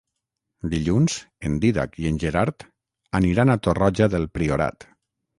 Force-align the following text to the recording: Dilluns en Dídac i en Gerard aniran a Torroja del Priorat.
Dilluns 0.69 1.17
en 1.49 1.57
Dídac 1.65 1.99
i 2.03 2.07
en 2.11 2.17
Gerard 2.23 2.65
aniran 3.19 3.55
a 3.55 3.57
Torroja 3.67 4.09
del 4.15 4.25
Priorat. 4.39 4.87